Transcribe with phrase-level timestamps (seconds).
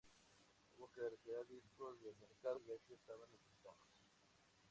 [0.73, 3.85] Hubo que retirar discos del mercado ya que estaban infectados.